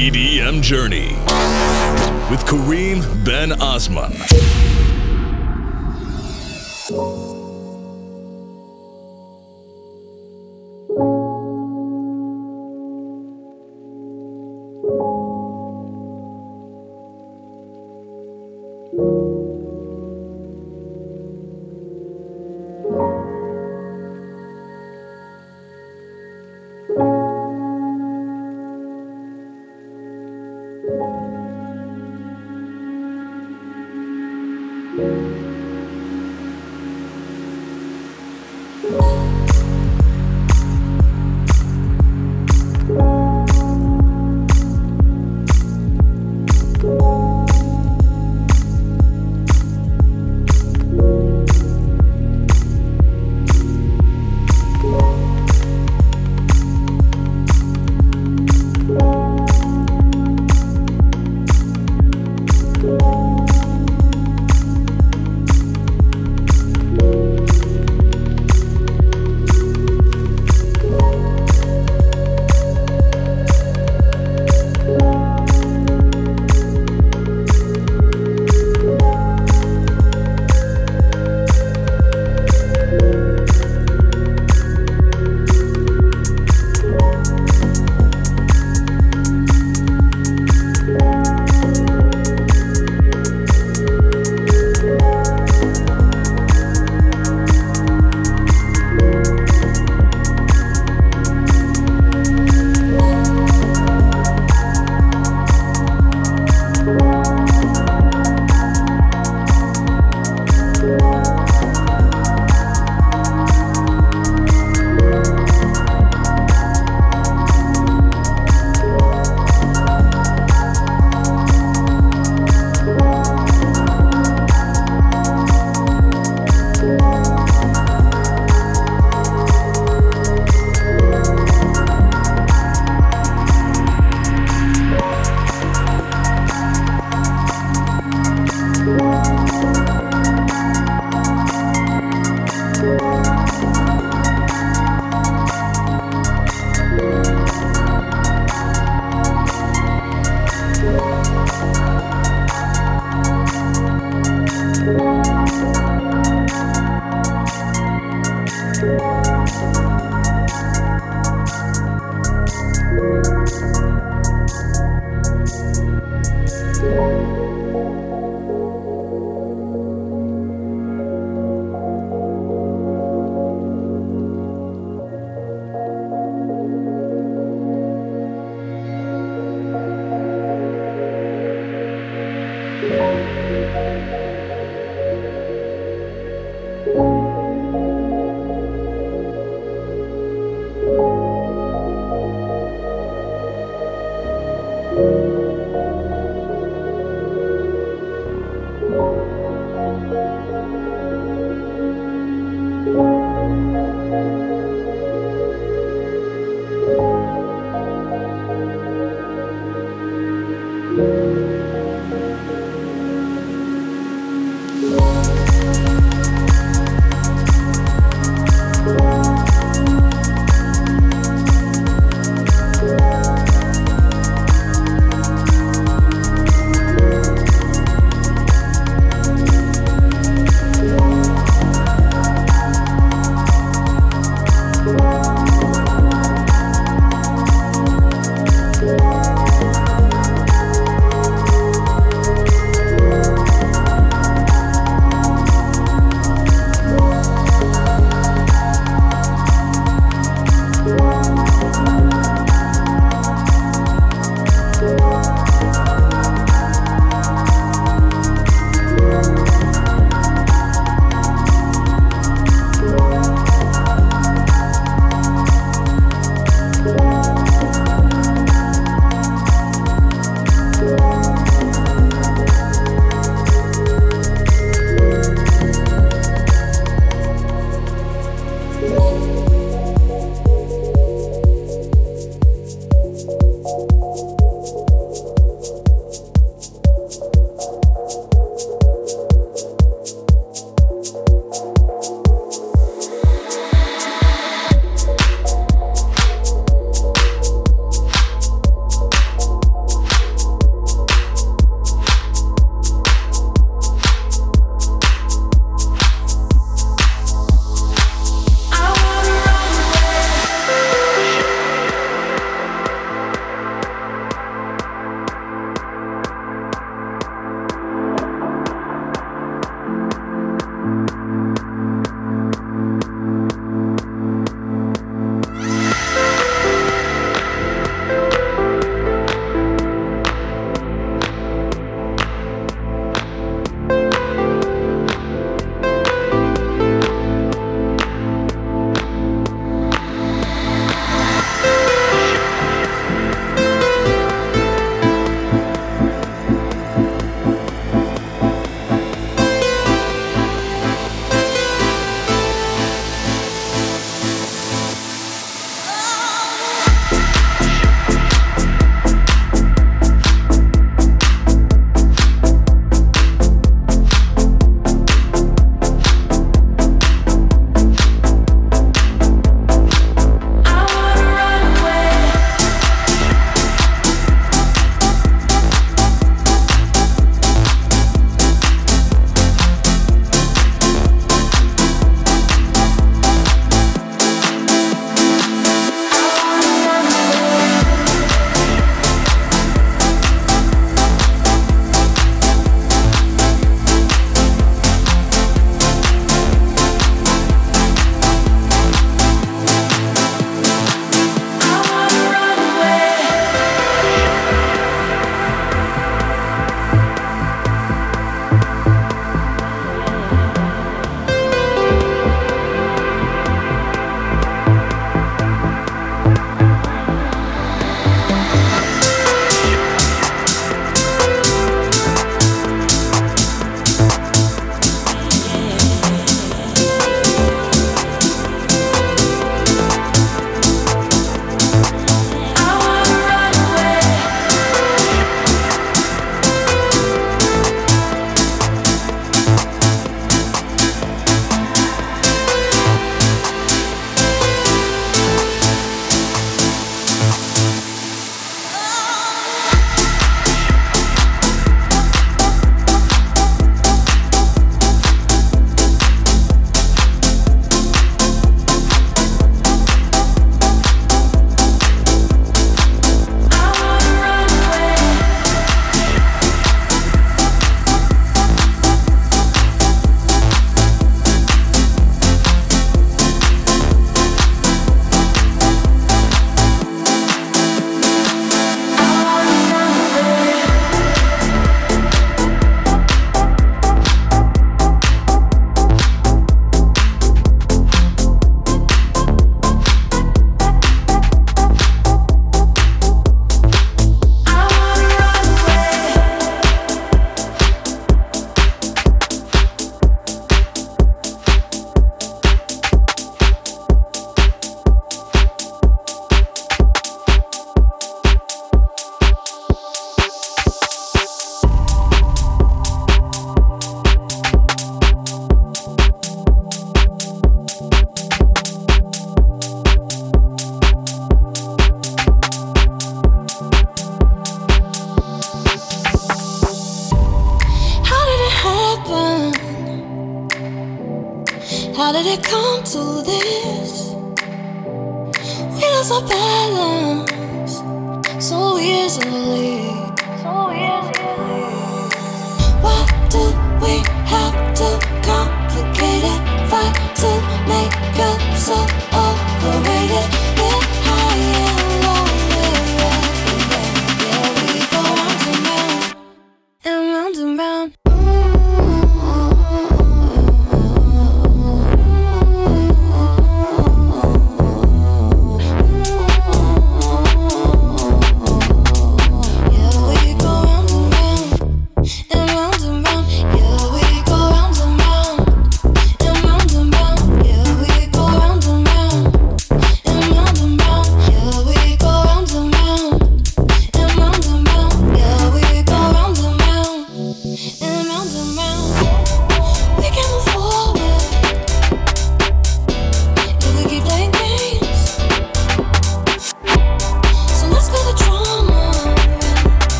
[0.00, 1.08] EDM Journey
[2.30, 4.12] with Kareem Ben Osman.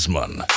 [0.00, 0.49] Osman.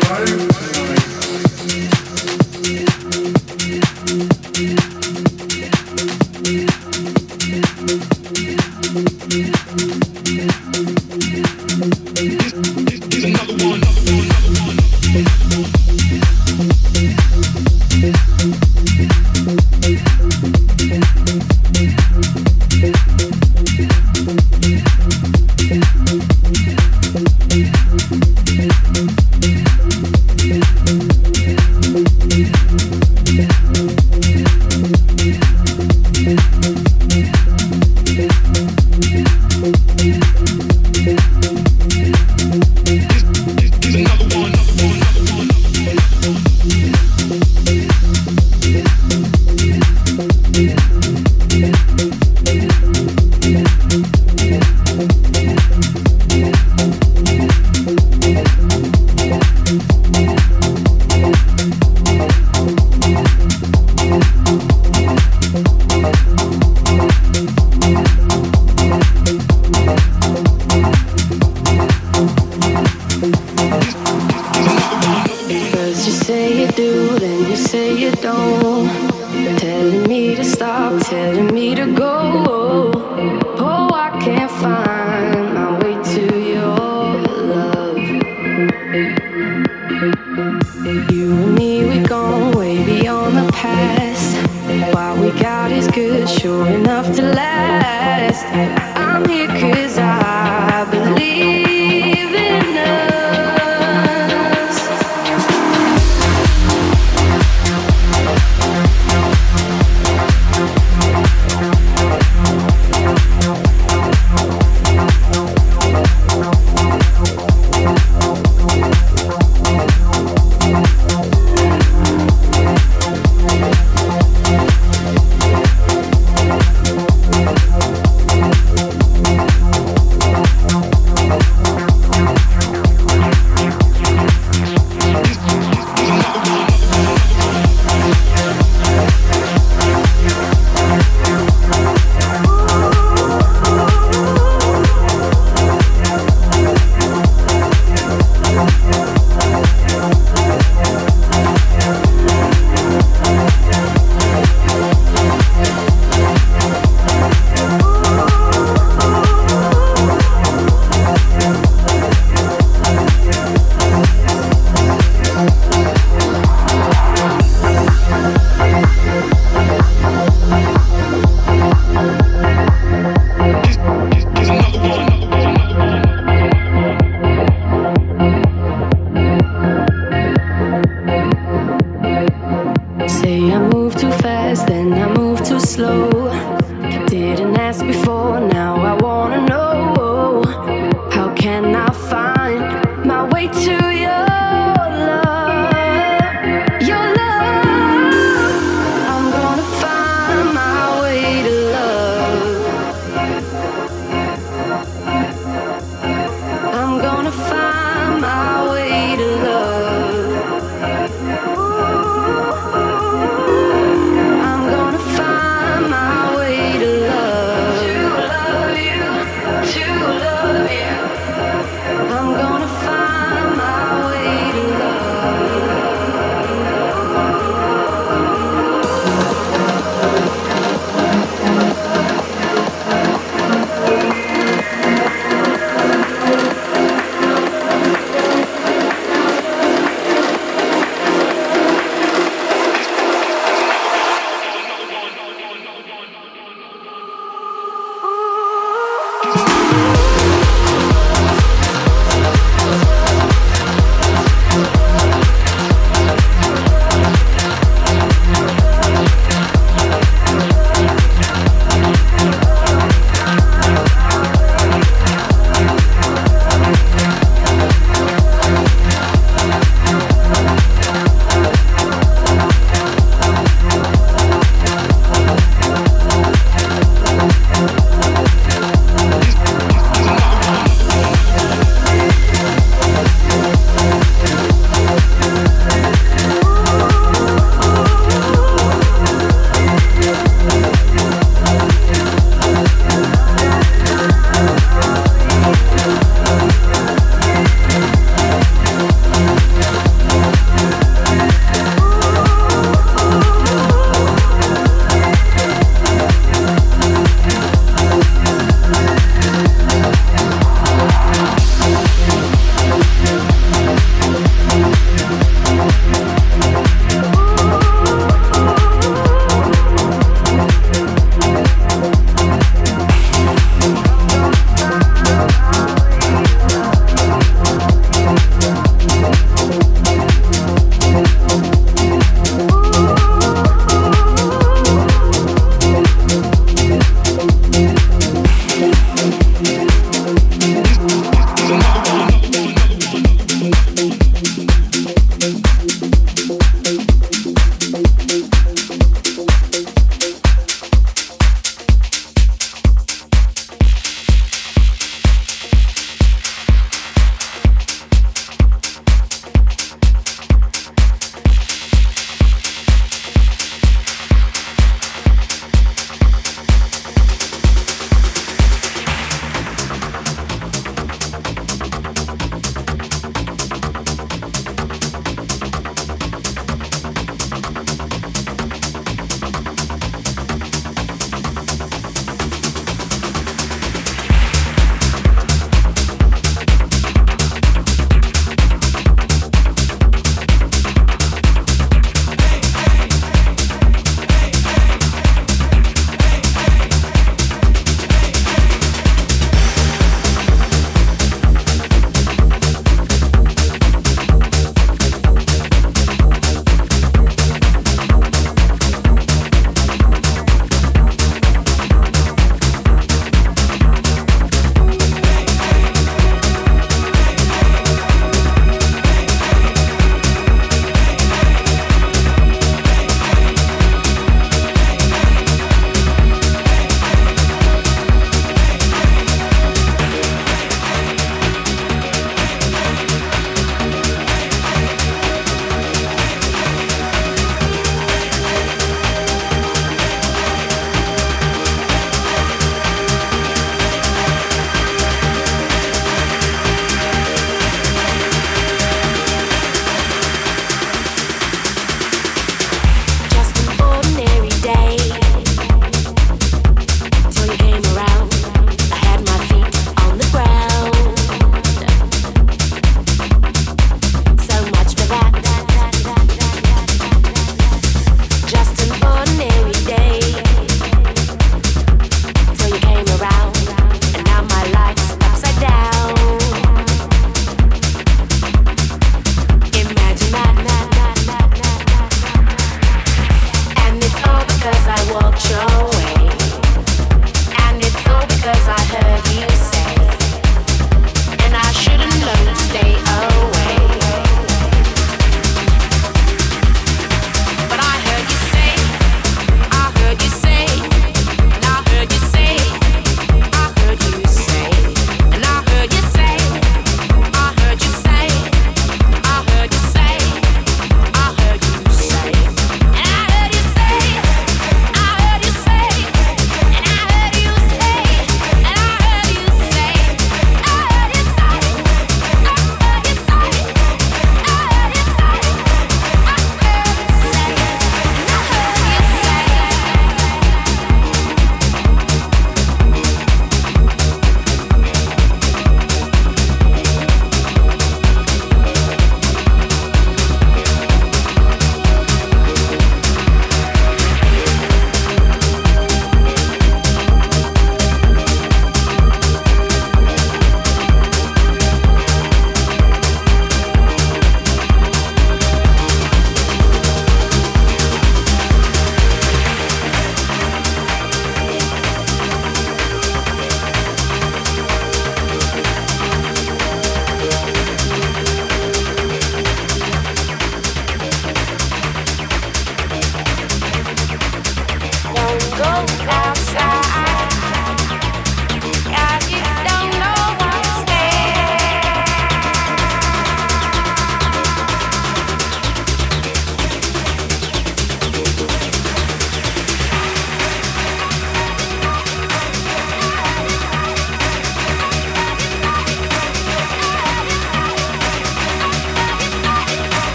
[0.00, 0.45] life.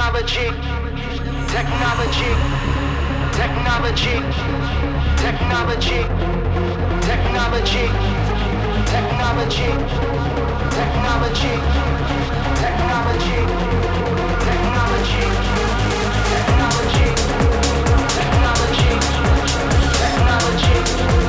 [0.00, 0.48] Technology,
[1.52, 2.32] technology,
[3.36, 4.16] technology,
[5.20, 6.00] technology,
[7.02, 7.84] technology,
[8.86, 9.68] technology,
[10.80, 11.52] technology,
[12.48, 13.20] technology,
[18.08, 18.94] technology,
[20.00, 21.19] technology.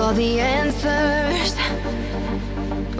[0.00, 1.54] all the answers.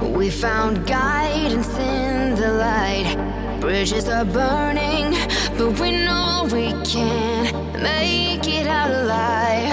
[0.01, 3.17] We found guidance in the light.
[3.61, 5.13] Bridges are burning,
[5.57, 7.45] but we know we can
[7.83, 9.73] make it out alive.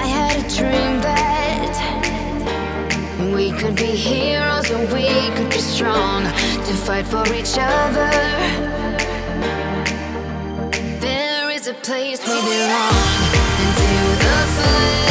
[0.00, 1.74] I had a dream that
[3.34, 6.24] we could be heroes and we could be strong
[6.66, 8.12] to fight for each other.
[11.00, 12.96] There is a place we belong
[13.62, 13.90] into
[14.24, 15.07] the flame.